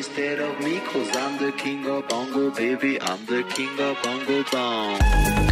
[0.00, 4.42] instead of me, cause I'm the king of bongo, baby, I'm the king of bongo
[4.50, 5.49] bong.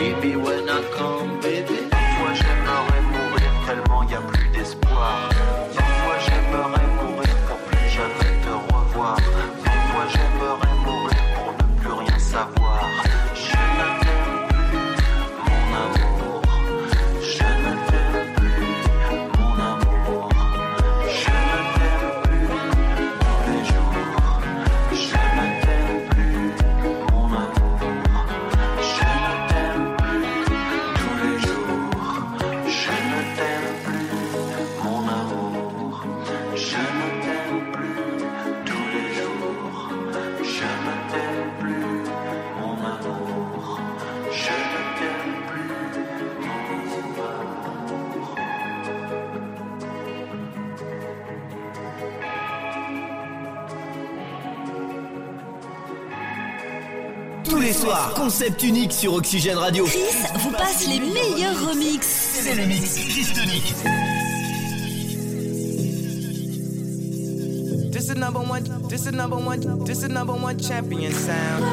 [0.00, 1.76] Baby, when I come, baby,
[57.70, 59.84] les soirs, concept unique sur Oxygène Radio.
[59.84, 60.00] Chris
[60.40, 62.40] vous passe les meilleurs remixes.
[62.42, 63.74] C'est le mix Chris Tonic.
[67.92, 71.64] This is number one, this is number one, this is number one champion sound.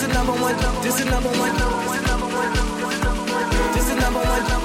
[0.00, 0.56] This number one.
[0.80, 1.52] This is number one.
[1.52, 2.52] This is number one.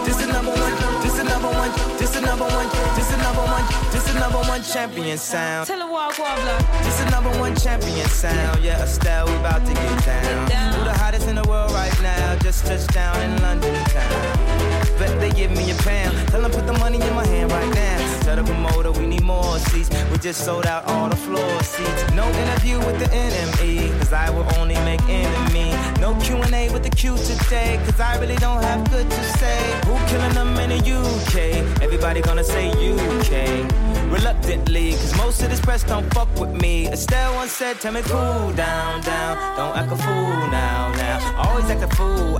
[0.06, 0.96] This is number one.
[1.04, 1.72] This is number one.
[2.00, 2.70] This is number one.
[2.96, 3.66] This is number one.
[3.92, 5.68] This is number one champion sound.
[5.68, 6.58] Tell her walk wobbler.
[6.84, 8.64] This another one champion sound.
[8.64, 10.74] Yeah, Estelle, we about to get down.
[10.74, 12.38] Who the hottest in the world right now?
[12.38, 14.55] Just touched down in London town.
[15.00, 16.16] Bet they give me a pound.
[16.30, 18.22] Tell them put the money in my hand right now.
[18.24, 19.90] Tell the promoter we need more seats.
[20.12, 22.14] We just sold out all the floor seats.
[22.14, 25.72] No interview with the NME, cause I will only make enemy.
[26.00, 29.60] No Q&A with the Q today, cause I really don't have good to say.
[29.86, 31.82] Who killing them in the UK?
[31.82, 33.70] Everybody gonna say UK.
[34.12, 36.88] Reluctantly, cause most of this press don't fuck with me.
[36.88, 39.36] Estelle once said, tell me cool down, down.
[39.58, 41.44] Don't act a fool now, now.
[41.44, 42.35] Always act a fool,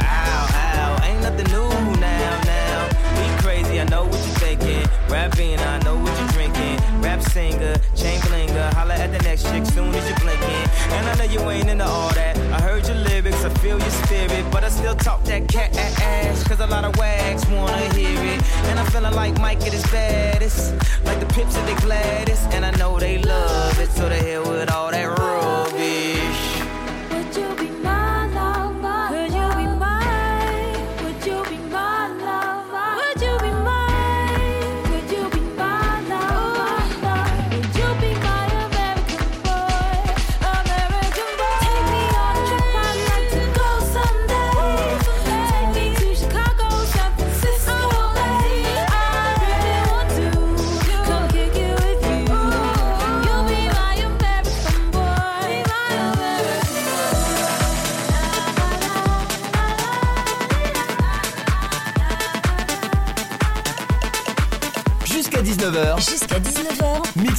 [5.10, 6.78] Rapping, I know what you're drinking.
[7.02, 8.74] Rap singer, chain blinger.
[8.74, 10.66] Holla at the next chick soon as you're blinking.
[10.96, 12.38] And I know you ain't into all that.
[12.52, 14.46] I heard your lyrics, I feel your spirit.
[14.52, 16.44] But I still talk that cat ass.
[16.48, 18.42] Cause a lot of wags wanna hear it.
[18.70, 20.74] And I'm feeling like Mike at his baddest.
[21.06, 22.52] Like the pips at the gladdest.
[22.54, 23.90] And I know they love it.
[23.92, 25.65] So they hell with all that rubbish.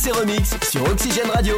[0.06, 1.56] ses remixes sur Oxygène Radio.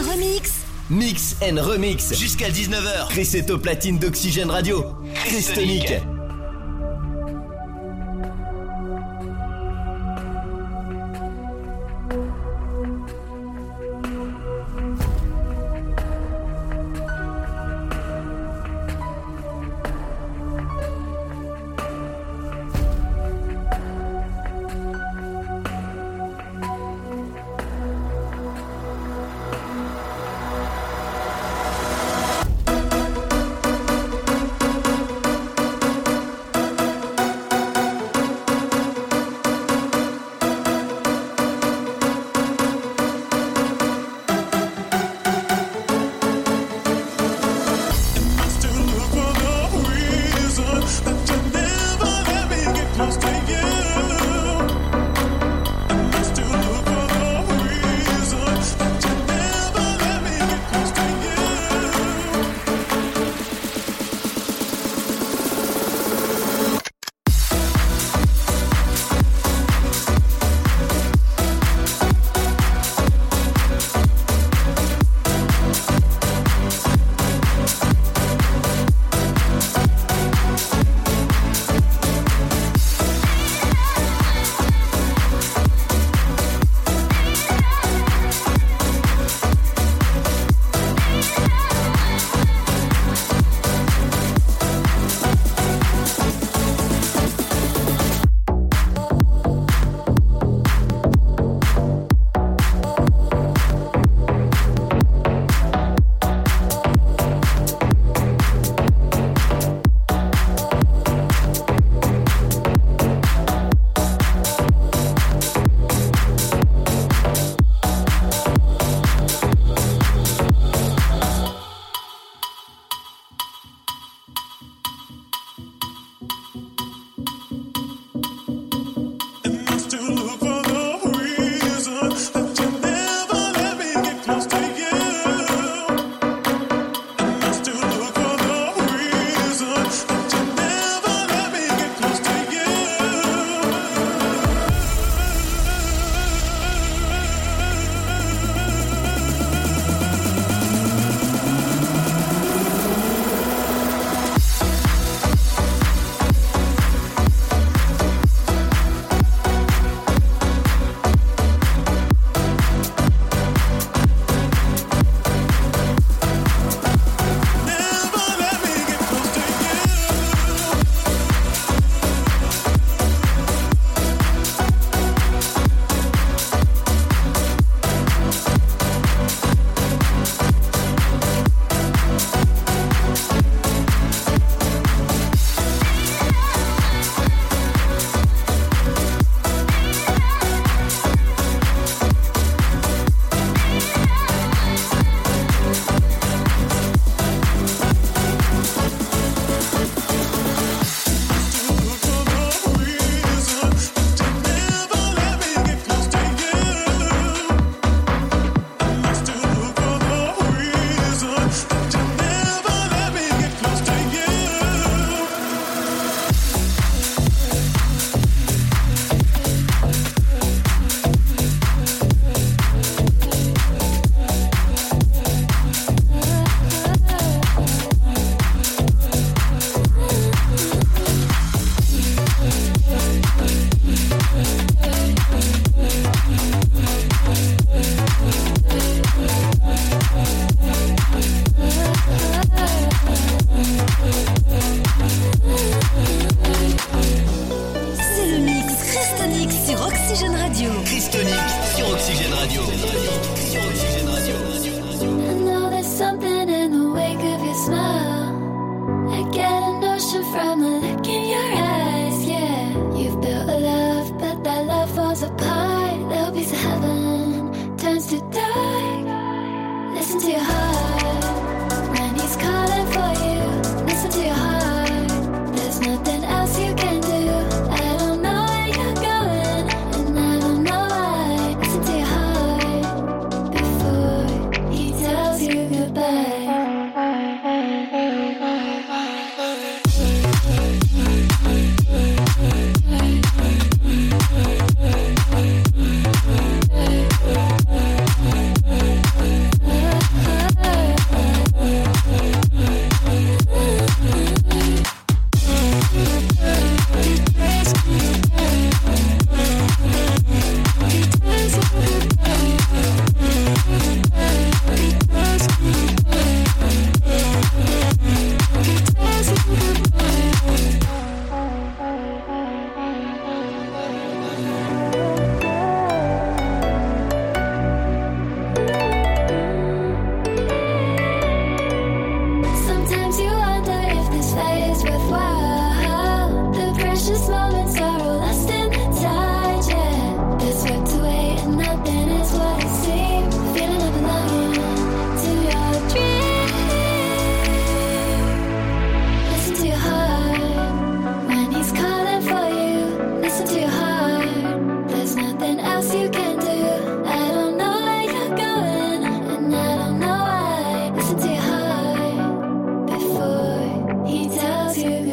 [0.00, 0.52] Remix.
[0.90, 2.14] Mix and Remix.
[2.18, 3.08] Jusqu'à 19h.
[3.10, 4.84] Chris au platine d'Oxygène Radio.
[5.26, 5.92] Christonique.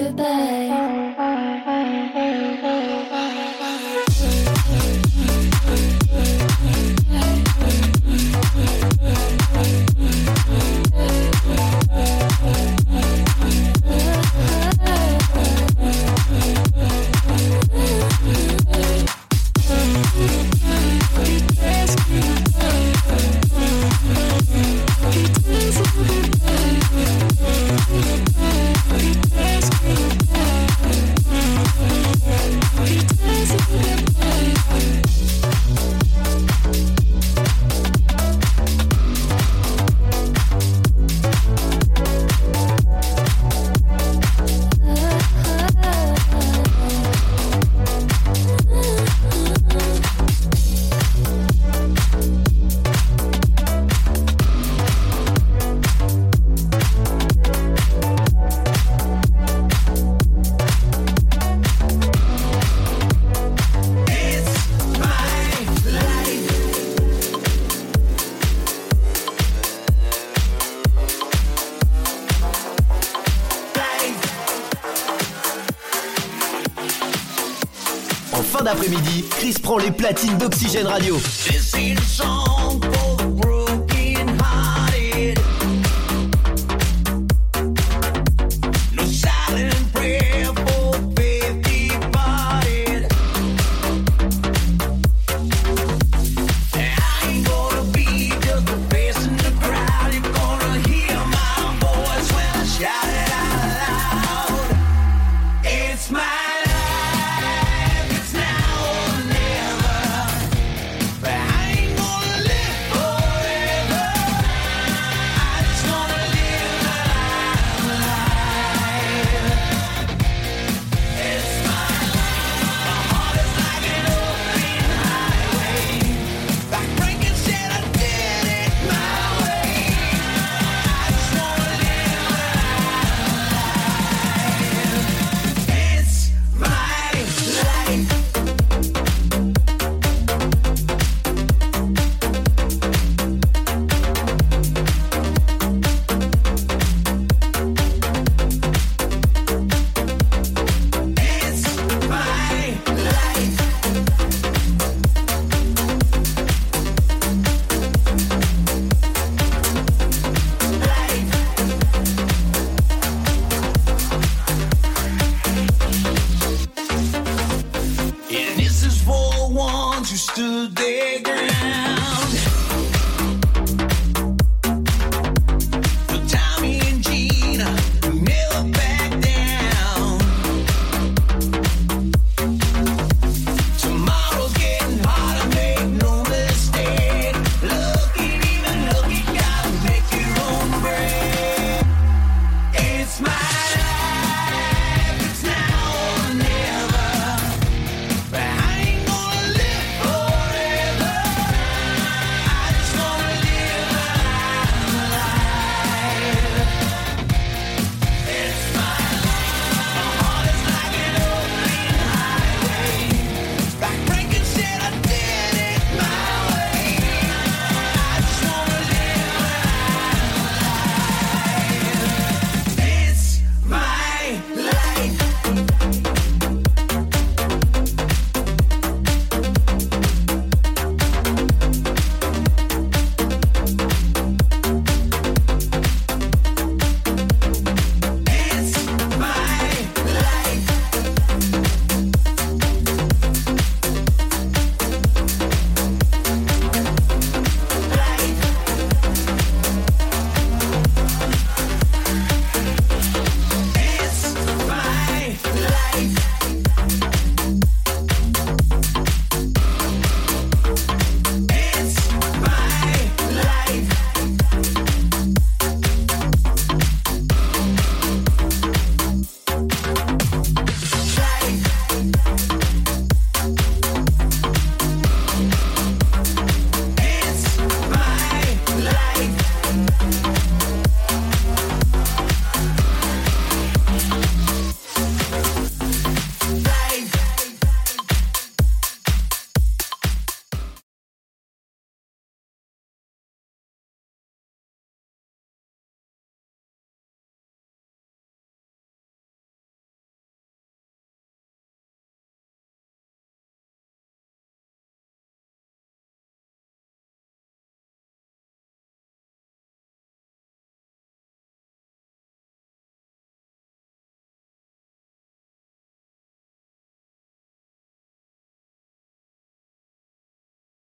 [0.10, 0.59] goodbye.
[79.99, 81.17] platine d'Oxygène Radio.